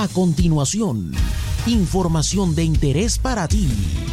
A 0.00 0.06
continuación, 0.06 1.10
información 1.66 2.54
de 2.54 2.62
interés 2.62 3.18
para 3.18 3.48
ti 3.48 3.66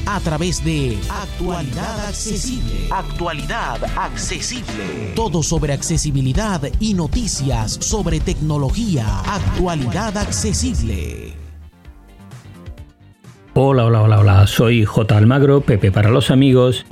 a 0.08 0.20
través 0.20 0.66
de 0.66 0.98
Actualidad 1.12 2.08
Accesible. 2.08 2.88
Actualidad 2.90 3.84
Accesible. 3.96 5.14
Todo 5.16 5.44
sobre 5.44 5.74
accesibilidad 5.74 6.60
y 6.80 6.96
noticias 6.96 7.74
sobre 7.74 8.20
tecnología. 8.20 9.06
Actualidad 9.28 10.18
Accesible. 10.18 11.34
Hola, 13.54 13.86
hola, 13.86 14.02
hola, 14.02 14.20
hola. 14.22 14.48
Soy 14.48 14.86
J. 14.86 15.16
Almagro, 15.16 15.62
Pepe 15.62 15.92
para 15.92 16.10
los 16.10 16.32
amigos. 16.32 16.84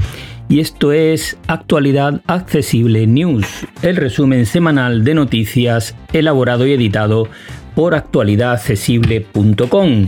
Y 0.50 0.60
esto 0.60 0.92
es 0.92 1.36
Actualidad 1.48 2.22
Accesible 2.28 3.08
News, 3.08 3.48
el 3.82 3.96
resumen 3.96 4.46
semanal 4.46 5.04
de 5.04 5.16
noticias 5.16 5.96
elaborado 6.12 6.68
y 6.68 6.74
editado 6.74 7.28
por 7.76 7.96
actualidadaccesible.com. 7.96 10.08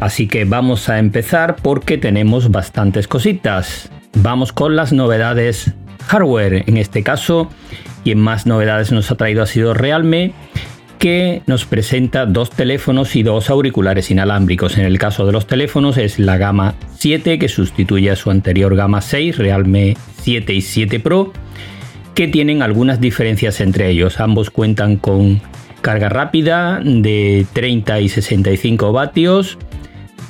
Así 0.00 0.26
que 0.26 0.44
vamos 0.44 0.88
a 0.88 0.98
empezar 0.98 1.56
porque 1.56 1.98
tenemos 1.98 2.50
bastantes 2.50 3.06
cositas. 3.08 3.90
Vamos 4.16 4.52
con 4.52 4.76
las 4.76 4.92
novedades 4.92 5.72
hardware. 6.06 6.64
En 6.66 6.76
este 6.76 7.02
caso, 7.02 7.48
y 8.04 8.10
en 8.10 8.20
más 8.20 8.46
novedades 8.46 8.92
nos 8.92 9.10
ha 9.10 9.16
traído 9.16 9.42
ha 9.42 9.46
sido 9.46 9.74
Realme, 9.74 10.32
que 10.98 11.42
nos 11.46 11.64
presenta 11.64 12.26
dos 12.26 12.50
teléfonos 12.50 13.16
y 13.16 13.22
dos 13.22 13.50
auriculares 13.50 14.10
inalámbricos. 14.10 14.78
En 14.78 14.84
el 14.84 14.98
caso 14.98 15.26
de 15.26 15.32
los 15.32 15.46
teléfonos 15.46 15.98
es 15.98 16.18
la 16.18 16.38
gama 16.38 16.74
7 16.98 17.38
que 17.38 17.48
sustituye 17.48 18.10
a 18.10 18.16
su 18.16 18.30
anterior 18.30 18.74
gama 18.76 19.00
6, 19.00 19.38
Realme 19.38 19.96
7 20.22 20.54
y 20.54 20.60
7 20.60 21.00
Pro, 21.00 21.32
que 22.14 22.28
tienen 22.28 22.62
algunas 22.62 23.00
diferencias 23.00 23.60
entre 23.60 23.90
ellos. 23.90 24.20
Ambos 24.20 24.50
cuentan 24.50 24.96
con 24.96 25.40
carga 25.84 26.08
rápida 26.08 26.80
de 26.82 27.46
30 27.52 28.00
y 28.00 28.08
65 28.08 28.90
vatios. 28.92 29.58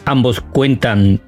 Ambos 0.04 0.40
cuentan 0.40 1.20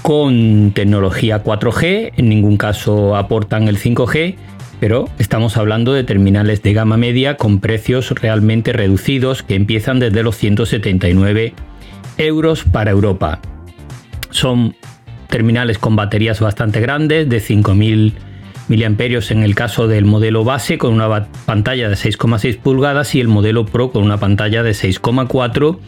con 0.00 0.70
tecnología 0.72 1.42
4G, 1.42 2.12
en 2.16 2.28
ningún 2.28 2.56
caso 2.56 3.16
aportan 3.16 3.66
el 3.66 3.76
5G, 3.76 4.36
pero 4.78 5.08
estamos 5.18 5.56
hablando 5.56 5.92
de 5.92 6.04
terminales 6.04 6.62
de 6.62 6.72
gama 6.72 6.96
media 6.96 7.36
con 7.36 7.58
precios 7.58 8.12
realmente 8.12 8.72
reducidos 8.72 9.42
que 9.42 9.56
empiezan 9.56 9.98
desde 9.98 10.22
los 10.22 10.36
179 10.36 11.52
euros 12.18 12.62
para 12.62 12.92
Europa. 12.92 13.40
Son 14.30 14.76
terminales 15.28 15.78
con 15.78 15.96
baterías 15.96 16.38
bastante 16.38 16.80
grandes 16.80 17.28
de 17.28 17.40
5000 17.40 18.14
miliamperios 18.68 19.30
en 19.30 19.42
el 19.42 19.54
caso 19.54 19.88
del 19.88 20.04
modelo 20.04 20.44
base 20.44 20.78
con 20.78 20.92
una 20.92 21.28
pantalla 21.46 21.88
de 21.88 21.94
6,6 21.94 22.58
pulgadas 22.58 23.14
y 23.14 23.20
el 23.20 23.28
modelo 23.28 23.66
Pro 23.66 23.90
con 23.90 24.02
una 24.02 24.18
pantalla 24.18 24.62
de 24.62 24.72
6,4 24.72 25.78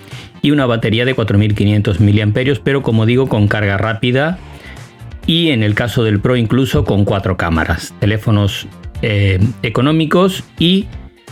y 0.42 0.50
una 0.50 0.66
batería 0.66 1.04
de 1.04 1.14
4500 1.14 2.00
miliamperios, 2.00 2.60
pero 2.60 2.82
como 2.82 3.06
digo 3.06 3.28
con 3.28 3.48
carga 3.48 3.76
rápida 3.78 4.38
y 5.26 5.50
en 5.50 5.62
el 5.62 5.74
caso 5.74 6.04
del 6.04 6.20
Pro 6.20 6.36
incluso 6.36 6.84
con 6.84 7.04
cuatro 7.04 7.36
cámaras. 7.36 7.94
Teléfonos 7.98 8.66
eh, 9.02 9.40
económicos 9.62 10.44
y 10.58 10.86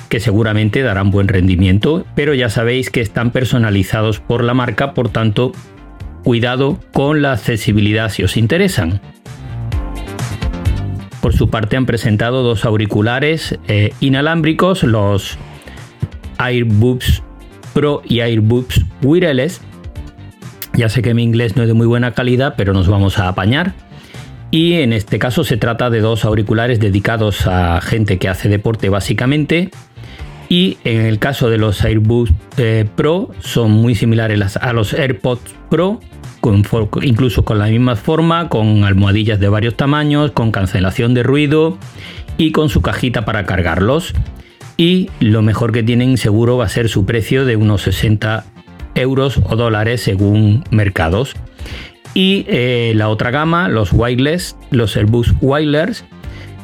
que 0.08 0.20
seguramente 0.20 0.82
darán 0.82 1.10
buen 1.10 1.28
rendimiento, 1.28 2.06
pero 2.14 2.34
ya 2.34 2.48
sabéis 2.48 2.90
que 2.90 3.00
están 3.00 3.30
personalizados 3.30 4.20
por 4.20 4.44
la 4.44 4.54
marca, 4.54 4.94
por 4.94 5.08
tanto, 5.08 5.52
cuidado 6.22 6.78
con 6.92 7.22
la 7.22 7.32
accesibilidad 7.32 8.10
si 8.10 8.22
os 8.22 8.36
interesan. 8.36 9.00
Por 11.24 11.32
su 11.32 11.48
parte 11.48 11.78
han 11.78 11.86
presentado 11.86 12.42
dos 12.42 12.66
auriculares 12.66 13.58
eh, 13.66 13.94
inalámbricos, 14.00 14.82
los 14.82 15.38
AirBuds 16.36 17.22
Pro 17.72 18.02
y 18.04 18.20
AirBuds 18.20 18.84
Wireless. 19.02 19.62
Ya 20.74 20.90
sé 20.90 21.00
que 21.00 21.14
mi 21.14 21.22
inglés 21.22 21.56
no 21.56 21.62
es 21.62 21.68
de 21.68 21.72
muy 21.72 21.86
buena 21.86 22.12
calidad, 22.12 22.56
pero 22.58 22.74
nos 22.74 22.88
vamos 22.88 23.18
a 23.18 23.28
apañar. 23.28 23.72
Y 24.50 24.74
en 24.74 24.92
este 24.92 25.18
caso 25.18 25.44
se 25.44 25.56
trata 25.56 25.88
de 25.88 26.00
dos 26.00 26.26
auriculares 26.26 26.78
dedicados 26.78 27.46
a 27.46 27.80
gente 27.80 28.18
que 28.18 28.28
hace 28.28 28.50
deporte 28.50 28.90
básicamente. 28.90 29.70
Y 30.54 30.78
en 30.84 31.00
el 31.00 31.18
caso 31.18 31.50
de 31.50 31.58
los 31.58 31.84
AirBuds 31.84 32.32
eh, 32.58 32.88
Pro 32.94 33.30
son 33.40 33.72
muy 33.72 33.96
similares 33.96 34.56
a 34.56 34.72
los 34.72 34.94
AirPods 34.94 35.52
Pro, 35.68 35.98
incluso 37.02 37.44
con 37.44 37.58
la 37.58 37.66
misma 37.66 37.96
forma, 37.96 38.48
con 38.48 38.84
almohadillas 38.84 39.40
de 39.40 39.48
varios 39.48 39.76
tamaños, 39.76 40.30
con 40.30 40.52
cancelación 40.52 41.12
de 41.12 41.24
ruido 41.24 41.76
y 42.38 42.52
con 42.52 42.68
su 42.68 42.82
cajita 42.82 43.24
para 43.24 43.46
cargarlos. 43.46 44.14
Y 44.76 45.10
lo 45.18 45.42
mejor 45.42 45.72
que 45.72 45.82
tienen 45.82 46.18
seguro 46.18 46.56
va 46.56 46.66
a 46.66 46.68
ser 46.68 46.88
su 46.88 47.04
precio 47.04 47.44
de 47.46 47.56
unos 47.56 47.82
60 47.82 48.44
euros 48.94 49.40
o 49.42 49.56
dólares 49.56 50.02
según 50.02 50.62
mercados. 50.70 51.34
Y 52.14 52.44
eh, 52.46 52.92
la 52.94 53.08
otra 53.08 53.32
gama, 53.32 53.68
los 53.68 53.92
wireless, 53.92 54.56
los 54.70 54.96
Airbus 54.96 55.34
Wireless, 55.40 56.04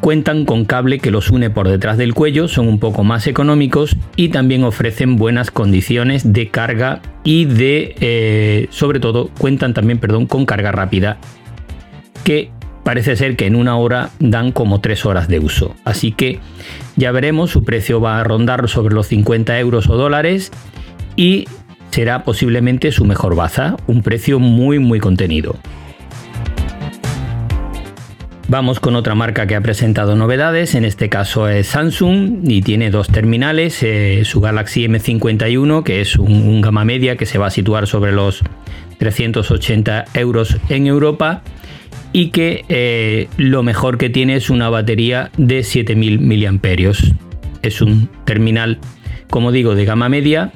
Cuentan 0.01 0.47
con 0.47 0.65
cable 0.65 0.99
que 0.99 1.11
los 1.11 1.31
une 1.31 1.51
por 1.51 1.69
detrás 1.69 1.99
del 1.99 2.15
cuello, 2.15 2.49
son 2.49 2.69
un 2.69 2.79
poco 2.79 3.05
más 3.05 3.27
económicos 3.27 3.97
y 4.17 4.31
también 4.31 4.65
ofrecen 4.65 5.17
buenas 5.17 5.51
condiciones 5.51 6.33
de 6.33 6.49
carga 6.49 7.03
y 7.23 7.45
de, 7.45 7.95
eh, 8.01 8.67
sobre 8.71 8.99
todo, 8.99 9.29
cuentan 9.39 9.75
también, 9.75 9.99
perdón, 9.99 10.27
con 10.27 10.47
carga 10.47 10.73
rápida, 10.73 11.19
que 12.25 12.51
parece 12.83 13.15
ser 13.15 13.37
que 13.37 13.47
en 13.47 13.57
una 13.57 13.77
hora 13.77 14.11
dan 14.19 14.53
como 14.53 14.81
tres 14.81 15.05
horas 15.05 15.29
de 15.29 15.39
uso. 15.39 15.77
Así 15.85 16.13
que 16.13 16.41
ya 16.97 17.13
veremos, 17.13 17.51
su 17.51 17.63
precio 17.63 18.01
va 18.01 18.21
a 18.21 18.25
rondar 18.25 18.69
sobre 18.71 18.95
los 18.95 19.09
50 19.09 19.59
euros 19.61 19.89
o 19.91 19.97
dólares 19.97 20.51
y 21.15 21.47
será 21.91 22.25
posiblemente 22.25 22.91
su 22.91 23.05
mejor 23.05 23.35
baza, 23.35 23.77
un 23.87 24.03
precio 24.03 24.39
muy 24.39 24.79
muy 24.79 24.99
contenido. 24.99 25.57
Vamos 28.51 28.81
con 28.81 28.97
otra 28.97 29.15
marca 29.15 29.47
que 29.47 29.55
ha 29.55 29.61
presentado 29.61 30.17
novedades, 30.17 30.75
en 30.75 30.85
este 30.85 31.09
caso 31.09 31.49
es 31.49 31.69
Samsung 31.69 32.41
y 32.51 32.63
tiene 32.63 32.91
dos 32.91 33.07
terminales, 33.07 33.81
eh, 33.85 34.23
su 34.25 34.41
Galaxy 34.41 34.89
M51 34.89 35.85
que 35.85 36.01
es 36.01 36.17
un, 36.17 36.61
gama 36.61 36.85
media 36.85 37.15
que 37.15 37.27
se 37.27 37.39
va 37.39 37.47
a 37.47 37.51
situar 37.51 37.87
sobre 37.87 38.11
los 38.11 38.43
380 38.99 40.07
euros 40.15 40.57
en 40.69 40.89
Europa 40.89 41.45
y 42.13 42.31
que 42.31 42.65
eh, 42.69 43.29
lo 43.37 43.63
mejor 43.63 43.99
que 43.99 44.11
tiene 44.11 44.35
es 44.35 44.51
una 44.51 44.69
batería 44.69 45.31
de 45.37 45.63
7000 45.63 46.19
miliamperios. 46.19 47.13
Es 47.63 47.81
un 47.81 48.09
terminal, 48.25 48.81
como 49.31 49.53
digo, 49.53 49.77
de 49.77 49.85
gama 49.85 50.09
media 50.09 50.51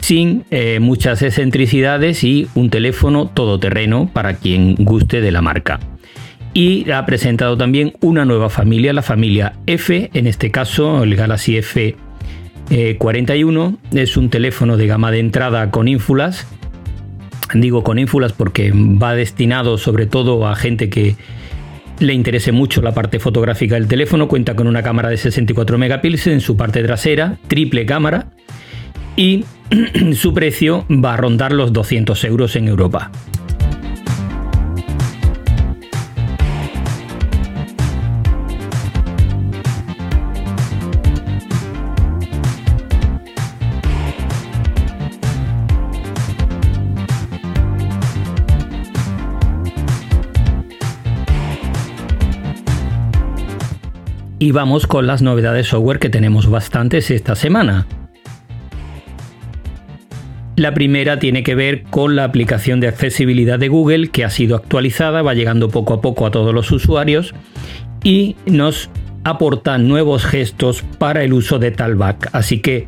sin 0.00 0.44
eh, 0.50 0.80
muchas 0.80 1.22
excentricidades 1.22 2.24
y 2.24 2.48
un 2.56 2.70
teléfono 2.70 3.28
todoterreno 3.28 4.10
para 4.12 4.34
quien 4.34 4.74
guste 4.74 5.20
de 5.20 5.30
la 5.30 5.42
marca 5.42 5.78
y 6.56 6.90
ha 6.90 7.04
presentado 7.04 7.58
también 7.58 7.92
una 8.00 8.24
nueva 8.24 8.48
familia, 8.48 8.94
la 8.94 9.02
familia 9.02 9.52
F, 9.66 10.08
en 10.14 10.26
este 10.26 10.50
caso 10.50 11.02
el 11.02 11.14
Galaxy 11.14 11.58
F41. 12.70 13.76
es 13.92 14.16
un 14.16 14.30
teléfono 14.30 14.78
de 14.78 14.86
gama 14.86 15.10
de 15.10 15.18
entrada 15.18 15.70
con 15.70 15.86
ínfulas. 15.86 16.46
Digo 17.52 17.84
con 17.84 17.98
ínfulas 17.98 18.32
porque 18.32 18.72
va 18.74 19.14
destinado 19.14 19.76
sobre 19.76 20.06
todo 20.06 20.48
a 20.48 20.56
gente 20.56 20.88
que 20.88 21.16
le 21.98 22.14
interese 22.14 22.52
mucho 22.52 22.80
la 22.80 22.94
parte 22.94 23.20
fotográfica 23.20 23.74
del 23.74 23.86
teléfono. 23.86 24.26
Cuenta 24.26 24.56
con 24.56 24.66
una 24.66 24.82
cámara 24.82 25.10
de 25.10 25.18
64 25.18 25.76
megapíxeles 25.76 26.26
en 26.26 26.40
su 26.40 26.56
parte 26.56 26.82
trasera, 26.82 27.36
triple 27.48 27.84
cámara. 27.84 28.30
Y 29.14 29.44
su 30.14 30.32
precio 30.32 30.86
va 30.88 31.12
a 31.12 31.16
rondar 31.18 31.52
los 31.52 31.74
200 31.74 32.24
euros 32.24 32.56
en 32.56 32.68
Europa. 32.68 33.10
Y 54.46 54.52
vamos 54.52 54.86
con 54.86 55.08
las 55.08 55.22
novedades 55.22 55.66
software 55.66 55.98
que 55.98 56.08
tenemos 56.08 56.48
bastantes 56.48 57.10
esta 57.10 57.34
semana. 57.34 57.84
La 60.54 60.72
primera 60.72 61.18
tiene 61.18 61.42
que 61.42 61.56
ver 61.56 61.82
con 61.82 62.14
la 62.14 62.22
aplicación 62.22 62.78
de 62.78 62.86
accesibilidad 62.86 63.58
de 63.58 63.66
Google 63.66 64.10
que 64.10 64.24
ha 64.24 64.30
sido 64.30 64.54
actualizada, 64.54 65.22
va 65.22 65.34
llegando 65.34 65.68
poco 65.68 65.94
a 65.94 66.00
poco 66.00 66.26
a 66.26 66.30
todos 66.30 66.54
los 66.54 66.70
usuarios 66.70 67.34
y 68.04 68.36
nos 68.46 68.88
aporta 69.24 69.78
nuevos 69.78 70.24
gestos 70.24 70.84
para 70.96 71.24
el 71.24 71.32
uso 71.32 71.58
de 71.58 71.72
Talback. 71.72 72.28
Así 72.30 72.60
que 72.60 72.86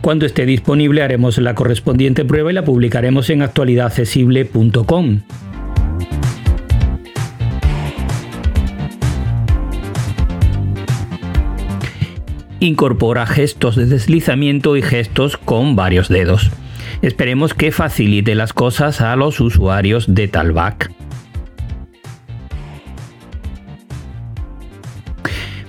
cuando 0.00 0.24
esté 0.24 0.46
disponible 0.46 1.02
haremos 1.02 1.36
la 1.36 1.54
correspondiente 1.54 2.24
prueba 2.24 2.50
y 2.50 2.54
la 2.54 2.64
publicaremos 2.64 3.28
en 3.28 3.42
actualidadaccesible.com. 3.42 5.20
incorpora 12.64 13.26
gestos 13.26 13.76
de 13.76 13.84
deslizamiento 13.84 14.76
y 14.76 14.82
gestos 14.82 15.36
con 15.36 15.76
varios 15.76 16.08
dedos. 16.08 16.50
Esperemos 17.02 17.52
que 17.52 17.72
facilite 17.72 18.34
las 18.34 18.54
cosas 18.54 19.02
a 19.02 19.14
los 19.16 19.38
usuarios 19.40 20.14
de 20.14 20.28
Talback. 20.28 20.90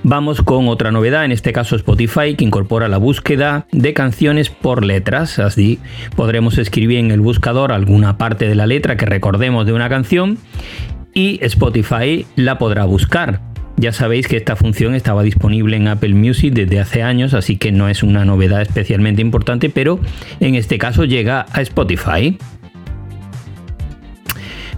Vamos 0.04 0.42
con 0.42 0.70
otra 0.70 0.92
novedad, 0.92 1.26
en 1.26 1.32
este 1.32 1.52
caso 1.52 1.76
Spotify, 1.76 2.36
que 2.36 2.46
incorpora 2.46 2.88
la 2.88 2.98
búsqueda 2.98 3.66
de 3.72 3.94
canciones 3.94 4.50
por 4.50 4.86
letras. 4.86 5.40
Así 5.40 5.80
podremos 6.16 6.58
escribir 6.60 7.00
en 7.00 7.12
el 7.12 7.22
buscador 7.22 7.72
alguna 7.72 8.18
parte 8.18 8.48
de 8.48 8.56
la 8.56 8.68
letra 8.68 8.96
que 8.96 9.08
recordemos 9.08 9.66
de 9.66 9.74
una 9.74 9.90
canción 9.90 10.38
y 11.14 11.40
Spotify 11.44 12.26
la 12.36 12.58
podrá 12.58 12.86
buscar. 12.86 13.55
Ya 13.78 13.92
sabéis 13.92 14.28
que 14.28 14.38
esta 14.38 14.56
función 14.56 14.96
estaba 14.96 15.22
disponible 15.22 15.76
en 15.76 15.88
Apple 15.88 16.14
Music 16.14 16.54
desde 16.54 16.80
hace 16.80 17.04
años, 17.04 17.34
así 17.34 17.58
que 17.58 17.72
no 17.72 17.90
es 17.90 18.04
una 18.04 18.24
novedad 18.24 18.62
especialmente 18.62 19.22
importante, 19.22 19.70
pero 19.70 20.00
en 20.40 20.56
este 20.56 20.78
caso 20.78 21.04
llega 21.04 21.46
a 21.52 21.62
Spotify. 21.62 22.38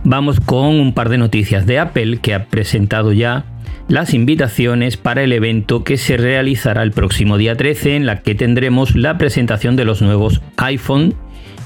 Vamos 0.03 0.39
con 0.39 0.79
un 0.79 0.93
par 0.93 1.09
de 1.09 1.17
noticias 1.17 1.67
de 1.67 1.79
Apple 1.79 2.19
que 2.21 2.33
ha 2.33 2.45
presentado 2.45 3.13
ya 3.13 3.45
las 3.87 4.13
invitaciones 4.13 4.97
para 4.97 5.23
el 5.23 5.31
evento 5.31 5.83
que 5.83 5.97
se 5.97 6.17
realizará 6.17 6.81
el 6.81 6.91
próximo 6.91 7.37
día 7.37 7.55
13 7.55 7.95
en 7.95 8.05
la 8.05 8.21
que 8.21 8.35
tendremos 8.35 8.95
la 8.95 9.17
presentación 9.17 9.75
de 9.75 9.85
los 9.85 10.01
nuevos 10.01 10.41
iPhone 10.57 11.13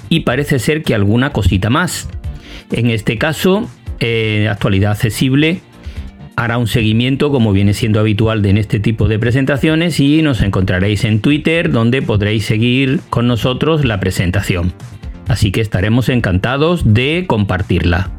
y 0.10 0.22
parece 0.22 0.60
ser 0.60 0.84
que 0.84 0.94
alguna 0.94 1.32
cosita 1.32 1.70
más. 1.70 2.10
En 2.72 2.90
este 2.90 3.18
caso, 3.18 3.70
eh, 4.00 4.48
actualidad 4.50 4.92
accesible 4.92 5.62
hará 6.44 6.58
un 6.58 6.66
seguimiento 6.66 7.30
como 7.30 7.54
viene 7.54 7.76
siendo 7.76 8.00
habitual 8.00 8.44
en 8.48 8.58
este 8.58 8.80
tipo 8.80 9.08
de 9.08 9.20
presentaciones 9.20 10.00
y 10.00 10.24
nos 10.24 10.42
encontraréis 10.42 11.06
en 11.06 11.22
Twitter 11.22 11.72
donde 11.72 12.02
podréis 12.02 12.46
seguir 12.46 13.00
con 13.12 13.28
nosotros 13.28 13.86
la 13.86 14.00
presentación. 14.00 14.74
Así 15.28 15.52
que 15.52 15.62
estaremos 15.62 16.10
encantados 16.10 16.96
de 16.96 17.26
compartirla. 17.28 18.10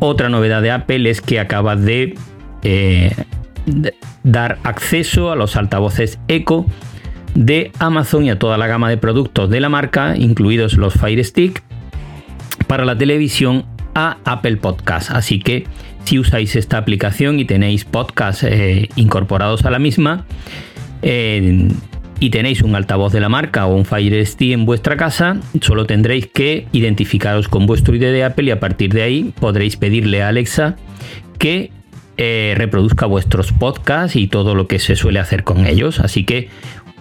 Otra 0.00 0.28
novedad 0.28 0.60
de 0.60 0.72
Apple 0.72 1.08
es 1.08 1.20
que 1.20 1.38
acaba 1.38 1.76
de, 1.76 2.16
eh, 2.64 3.12
dar 4.24 4.58
acceso 4.64 5.30
a 5.30 5.36
los 5.36 5.54
altavoces 5.54 6.18
Echo 6.26 6.66
de 7.36 7.70
Amazon 7.78 8.24
y 8.24 8.30
a 8.30 8.38
toda 8.38 8.58
la 8.58 8.66
gama 8.66 8.90
de 8.90 8.96
productos 8.96 9.48
de 9.48 9.60
la 9.60 9.68
marca, 9.68 10.16
incluidos 10.16 10.74
los 10.74 10.94
Fire 10.94 11.24
Stick, 11.24 11.62
para 12.74 12.86
la 12.86 12.98
televisión 12.98 13.66
a 13.94 14.16
Apple 14.24 14.56
Podcast. 14.56 15.12
Así 15.12 15.38
que 15.38 15.62
si 16.02 16.18
usáis 16.18 16.56
esta 16.56 16.76
aplicación 16.76 17.38
y 17.38 17.44
tenéis 17.44 17.84
podcasts 17.84 18.42
eh, 18.42 18.88
incorporados 18.96 19.64
a 19.64 19.70
la 19.70 19.78
misma, 19.78 20.26
eh, 21.00 21.68
y 22.18 22.30
tenéis 22.30 22.62
un 22.62 22.74
altavoz 22.74 23.12
de 23.12 23.20
la 23.20 23.28
marca 23.28 23.66
o 23.66 23.76
un 23.76 23.84
Fire 23.84 24.26
Stick 24.26 24.50
en 24.50 24.66
vuestra 24.66 24.96
casa, 24.96 25.36
solo 25.60 25.86
tendréis 25.86 26.26
que 26.26 26.66
identificaros 26.72 27.46
con 27.46 27.66
vuestro 27.66 27.94
ID 27.94 28.00
de 28.00 28.24
Apple 28.24 28.46
y 28.46 28.50
a 28.50 28.58
partir 28.58 28.92
de 28.92 29.02
ahí 29.02 29.32
podréis 29.38 29.76
pedirle 29.76 30.24
a 30.24 30.28
Alexa 30.30 30.74
que 31.38 31.70
eh, 32.16 32.54
reproduzca 32.56 33.06
vuestros 33.06 33.52
podcasts 33.52 34.16
y 34.16 34.26
todo 34.26 34.56
lo 34.56 34.66
que 34.66 34.80
se 34.80 34.96
suele 34.96 35.20
hacer 35.20 35.44
con 35.44 35.64
ellos. 35.64 36.00
Así 36.00 36.24
que 36.24 36.48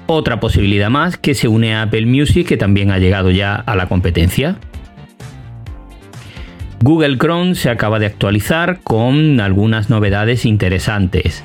otra 0.05 0.39
posibilidad 0.39 0.91
más 0.91 1.17
que 1.17 1.33
se 1.33 1.47
une 1.47 1.73
a 1.73 1.81
Apple 1.81 2.05
Music 2.05 2.47
que 2.47 2.57
también 2.57 2.91
ha 2.91 2.99
llegado 2.99 3.31
ya 3.31 3.55
a 3.55 3.75
la 3.75 3.87
competencia. 3.87 4.59
Google 6.83 7.17
Chrome 7.17 7.55
se 7.55 7.69
acaba 7.69 7.97
de 7.97 8.07
actualizar 8.07 8.81
con 8.83 9.39
algunas 9.39 9.89
novedades 9.89 10.45
interesantes. 10.45 11.41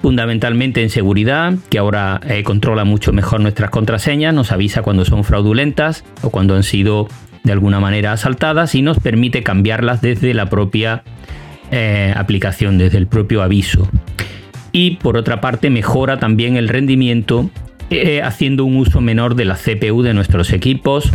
fundamentalmente 0.00 0.80
en 0.80 0.90
seguridad, 0.90 1.54
que 1.68 1.78
ahora 1.78 2.20
eh, 2.26 2.44
controla 2.44 2.84
mucho 2.84 3.12
mejor 3.12 3.40
nuestras 3.40 3.68
contraseñas, 3.70 4.32
nos 4.32 4.52
avisa 4.52 4.80
cuando 4.80 5.04
son 5.04 5.24
fraudulentas 5.24 6.04
o 6.22 6.30
cuando 6.30 6.54
han 6.54 6.62
sido 6.62 7.08
de 7.42 7.52
alguna 7.52 7.80
manera 7.80 8.12
asaltadas 8.12 8.76
y 8.76 8.80
nos 8.80 9.00
permite 9.00 9.42
cambiarlas 9.42 10.00
desde 10.00 10.32
la 10.34 10.48
propia 10.48 11.02
eh, 11.72 12.14
aplicación, 12.16 12.78
desde 12.78 12.96
el 12.96 13.08
propio 13.08 13.42
aviso. 13.42 13.90
Y 14.70 14.92
por 14.92 15.16
otra 15.16 15.40
parte 15.40 15.68
mejora 15.68 16.18
también 16.18 16.56
el 16.56 16.68
rendimiento 16.68 17.50
eh, 17.90 18.22
haciendo 18.22 18.64
un 18.64 18.76
uso 18.76 19.00
menor 19.00 19.34
de 19.34 19.46
la 19.46 19.56
CPU 19.56 20.02
de 20.02 20.14
nuestros 20.14 20.52
equipos, 20.52 21.12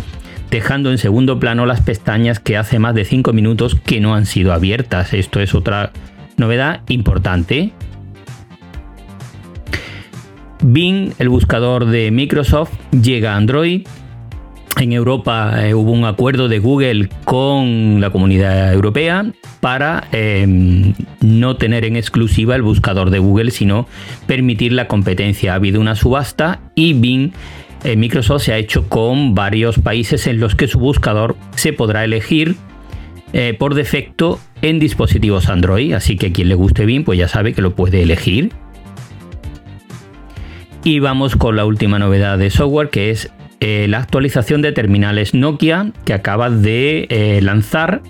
dejando 0.53 0.91
en 0.91 0.99
segundo 0.99 1.39
plano 1.39 1.65
las 1.65 1.81
pestañas 1.81 2.39
que 2.39 2.57
hace 2.57 2.77
más 2.77 2.93
de 2.93 3.05
5 3.05 3.33
minutos 3.33 3.73
que 3.73 3.99
no 3.99 4.13
han 4.13 4.27
sido 4.27 4.53
abiertas. 4.53 5.11
Esto 5.15 5.39
es 5.39 5.55
otra 5.55 5.91
novedad 6.37 6.81
importante 6.89 7.73
Bing, 10.61 11.13
el 11.17 11.29
buscador 11.29 11.87
de 11.87 12.11
Microsoft, 12.11 12.71
llega 12.91 13.33
a 13.33 13.37
Android. 13.37 13.87
En 14.79 14.93
Europa 14.93 15.67
eh, 15.67 15.73
hubo 15.73 15.91
un 15.91 16.05
acuerdo 16.05 16.47
de 16.47 16.59
Google 16.59 17.09
con 17.25 17.99
la 17.99 18.11
comunidad 18.11 18.71
europea 18.73 19.25
para 19.59 20.07
em, 20.11 20.93
no 21.19 21.57
tener 21.57 21.83
en 21.83 21.95
exclusiva 21.95 22.55
el 22.55 22.61
buscador 22.61 23.09
de 23.09 23.17
Google, 23.17 23.49
sino 23.49 23.87
permitir 24.27 24.71
la 24.71 24.87
competencia. 24.87 25.53
Ha 25.53 25.55
habido 25.55 25.81
una 25.81 25.95
subasta 25.95 26.59
y 26.75 26.93
Bing, 26.93 27.33
eh, 27.83 27.97
Microsoft 27.97 28.43
se 28.43 28.53
ha 28.53 28.57
hecho 28.57 28.87
con 28.87 29.35
varios 29.35 29.79
países 29.79 30.27
en 30.27 30.39
los 30.39 30.55
que 30.55 30.67
su 30.67 30.79
buscador 30.79 31.35
se 31.55 31.73
podrá 31.73 32.05
elegir 32.05 32.55
eh, 33.33 33.55
por 33.57 33.75
defecto 33.75 34.39
en 34.61 34.79
dispositivos 34.79 35.49
Android. 35.49 35.93
Así 35.93 36.15
que 36.15 36.31
quien 36.31 36.49
le 36.49 36.55
guste 36.55 36.85
Bing, 36.85 37.03
pues 37.03 37.19
ya 37.19 37.27
sabe 37.27 37.53
que 37.53 37.61
lo 37.61 37.75
puede 37.75 38.01
elegir 38.01 38.51
y 40.85 40.99
vamos 40.99 41.35
con 41.35 41.55
la 41.55 41.65
última 41.65 41.99
novedad 41.99 42.37
de 42.37 42.49
software 42.49 42.89
que 42.89 43.09
es 43.09 43.31
eh, 43.59 43.87
la 43.89 43.99
actualización 43.99 44.61
de 44.61 44.73
terminales 44.73 45.33
Nokia 45.33 45.91
que 46.03 46.13
acaba 46.13 46.49
de 46.49 47.39
lanzar 47.41 48.01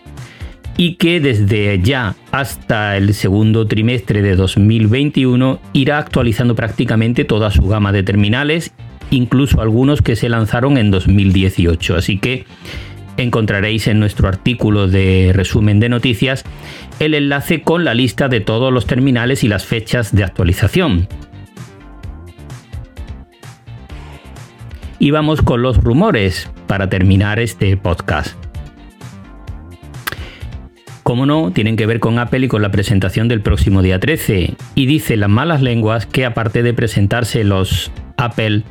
y 0.77 0.95
que 0.95 1.19
desde 1.19 1.79
ya 1.81 2.15
hasta 2.31 2.97
el 2.97 3.13
segundo 3.13 3.67
trimestre 3.67 4.21
de 4.21 4.35
2021 4.35 5.59
irá 5.73 5.99
actualizando 5.99 6.55
prácticamente 6.55 7.25
toda 7.25 7.51
su 7.51 7.67
gama 7.67 7.91
de 7.91 8.01
terminales, 8.01 8.73
incluso 9.13 9.61
algunos 9.61 10.01
que 10.01 10.15
se 10.15 10.27
lanzaron 10.27 10.77
en 10.77 10.91
2018. 10.91 11.95
Así 11.95 12.17
que 12.17 12.45
encontraréis 13.17 13.87
en 13.87 13.99
nuestro 13.99 14.27
artículo 14.27 14.87
de 14.87 15.31
resumen 15.33 15.79
de 15.79 15.87
noticias 15.87 16.43
el 16.99 17.13
enlace 17.13 17.61
con 17.61 17.83
la 17.85 17.93
lista 17.93 18.27
de 18.27 18.41
todos 18.41 18.73
los 18.73 18.87
terminales 18.87 19.43
y 19.43 19.47
las 19.47 19.65
fechas 19.65 20.15
de 20.15 20.23
actualización. 20.23 21.07
Y 24.97 25.11
vamos 25.11 25.41
con 25.41 25.61
los 25.61 25.77
rumores 25.77 26.49
para 26.65 26.89
terminar 26.89 27.39
este 27.39 27.77
podcast. 27.77 28.35
Como 31.03 31.25
no, 31.25 31.51
tienen 31.51 31.75
que 31.75 31.85
ver 31.85 31.99
con 31.99 32.17
Apple 32.17 32.45
y 32.45 32.47
con 32.47 32.61
la 32.61 32.71
presentación 32.71 33.27
del 33.27 33.41
próximo 33.41 33.81
día 33.81 33.99
13. 33.99 34.55
Y 34.73 34.85
dice 34.85 35.17
las 35.17 35.29
malas 35.29 35.61
lenguas 35.61 36.05
que 36.05 36.25
aparte 36.25 36.63
de 36.63 36.73
presentarse 36.73 37.43
los 37.43 37.91
Apple 38.17 38.63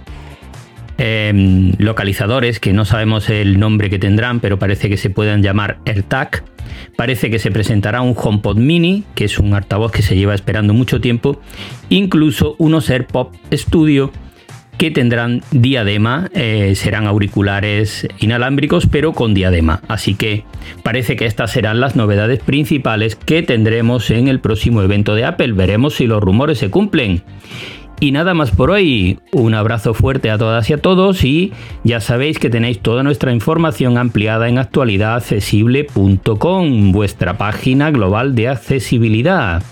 em, 1.04 1.72
localizadores, 1.78 2.60
que 2.60 2.72
no 2.72 2.84
sabemos 2.84 3.28
el 3.28 3.58
nombre 3.58 3.90
que 3.90 3.98
tendrán, 3.98 4.38
pero 4.38 4.60
parece 4.60 4.88
que 4.88 4.96
se 4.96 5.10
puedan 5.10 5.42
llamar 5.42 5.78
AirTag, 5.84 6.44
parece 6.96 7.28
que 7.28 7.40
se 7.40 7.50
presentará 7.50 8.02
un 8.02 8.14
HomePod 8.16 8.56
Mini, 8.56 9.02
que 9.16 9.24
es 9.24 9.40
un 9.40 9.52
altavoz 9.52 9.90
que 9.90 10.02
se 10.02 10.14
lleva 10.14 10.32
esperando 10.32 10.74
mucho 10.74 11.00
tiempo, 11.00 11.40
incluso 11.88 12.54
unos 12.58 12.88
AirPod 12.88 13.34
Studio 13.52 14.12
que 14.78 14.92
tendrán 14.92 15.42
diadema, 15.50 16.30
eh, 16.34 16.74
serán 16.76 17.06
auriculares 17.06 18.06
inalámbricos 18.20 18.86
pero 18.86 19.12
con 19.12 19.34
diadema. 19.34 19.82
Así 19.88 20.14
que 20.14 20.44
parece 20.82 21.16
que 21.16 21.26
estas 21.26 21.50
serán 21.50 21.80
las 21.80 21.96
novedades 21.96 22.40
principales 22.40 23.16
que 23.16 23.42
tendremos 23.42 24.10
en 24.10 24.28
el 24.28 24.40
próximo 24.40 24.82
evento 24.82 25.14
de 25.14 25.24
Apple. 25.24 25.52
Veremos 25.52 25.94
si 25.94 26.06
los 26.06 26.22
rumores 26.22 26.58
se 26.58 26.70
cumplen. 26.70 27.22
Y 28.02 28.10
nada 28.10 28.34
más 28.34 28.50
por 28.50 28.72
hoy. 28.72 29.20
Un 29.30 29.54
abrazo 29.54 29.94
fuerte 29.94 30.28
a 30.32 30.36
todas 30.36 30.68
y 30.68 30.72
a 30.72 30.78
todos 30.78 31.22
y 31.22 31.52
ya 31.84 32.00
sabéis 32.00 32.40
que 32.40 32.50
tenéis 32.50 32.80
toda 32.80 33.04
nuestra 33.04 33.32
información 33.32 33.96
ampliada 33.96 34.48
en 34.48 34.58
actualidadaccesible.com, 34.58 36.90
vuestra 36.90 37.38
página 37.38 37.92
global 37.92 38.34
de 38.34 38.48
accesibilidad. 38.48 39.62